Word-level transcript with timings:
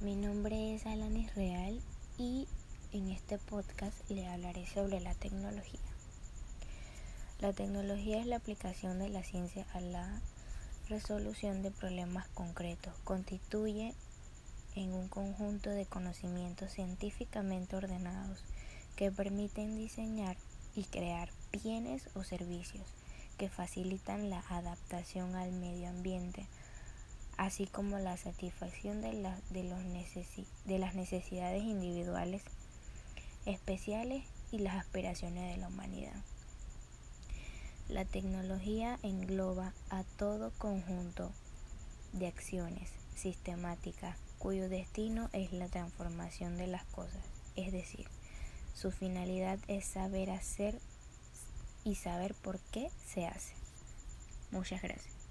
Mi 0.00 0.16
nombre 0.16 0.74
es 0.74 0.86
Alanis 0.86 1.34
Real 1.34 1.78
y 2.16 2.48
en 2.94 3.10
este 3.10 3.36
podcast 3.36 4.08
le 4.08 4.26
hablaré 4.26 4.66
sobre 4.66 4.98
la 4.98 5.14
tecnología. 5.14 5.78
La 7.38 7.52
tecnología 7.52 8.18
es 8.18 8.26
la 8.26 8.36
aplicación 8.36 8.98
de 8.98 9.10
la 9.10 9.22
ciencia 9.22 9.66
a 9.74 9.80
la 9.80 10.22
resolución 10.88 11.62
de 11.62 11.70
problemas 11.70 12.28
concretos. 12.28 12.94
Constituye 13.04 13.92
en 14.74 14.94
un 14.94 15.08
conjunto 15.08 15.68
de 15.68 15.84
conocimientos 15.84 16.70
científicamente 16.70 17.76
ordenados 17.76 18.42
que 18.96 19.10
permiten 19.10 19.76
diseñar 19.76 20.38
y 20.74 20.84
crear 20.84 21.28
bienes 21.52 22.08
o 22.14 22.24
servicios 22.24 22.86
que 23.36 23.50
facilitan 23.50 24.30
la 24.30 24.42
adaptación 24.48 25.34
al 25.34 25.52
medio 25.52 25.90
ambiente, 25.90 26.46
así 27.40 27.66
como 27.66 27.98
la 27.98 28.18
satisfacción 28.18 29.00
de, 29.00 29.12
de, 29.48 29.64
los 29.64 29.78
de 30.66 30.78
las 30.78 30.94
necesidades 30.94 31.62
individuales 31.62 32.42
especiales 33.46 34.24
y 34.52 34.58
las 34.58 34.74
aspiraciones 34.74 35.54
de 35.54 35.56
la 35.58 35.68
humanidad. 35.68 36.22
La 37.88 38.04
tecnología 38.04 38.98
engloba 39.02 39.72
a 39.88 40.04
todo 40.18 40.52
conjunto 40.58 41.32
de 42.12 42.26
acciones 42.26 42.90
sistemáticas 43.16 44.18
cuyo 44.38 44.68
destino 44.68 45.30
es 45.32 45.50
la 45.54 45.68
transformación 45.68 46.58
de 46.58 46.66
las 46.66 46.84
cosas, 46.84 47.24
es 47.56 47.72
decir, 47.72 48.06
su 48.74 48.90
finalidad 48.90 49.58
es 49.66 49.86
saber 49.86 50.28
hacer 50.28 50.78
y 51.84 51.94
saber 51.94 52.34
por 52.34 52.58
qué 52.70 52.90
se 53.06 53.26
hace. 53.26 53.54
Muchas 54.50 54.82
gracias. 54.82 55.29